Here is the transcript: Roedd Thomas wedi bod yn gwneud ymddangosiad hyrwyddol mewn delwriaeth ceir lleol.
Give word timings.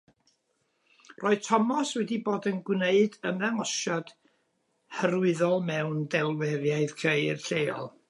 Roedd 1.23 1.43
Thomas 1.47 1.91
wedi 1.99 2.17
bod 2.31 2.47
yn 2.53 2.57
gwneud 2.71 3.19
ymddangosiad 3.33 4.11
hyrwyddol 5.01 5.65
mewn 5.71 6.05
delwriaeth 6.17 7.01
ceir 7.07 7.51
lleol. 7.51 7.93